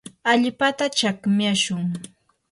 [0.31, 1.83] allpata chakmyashun.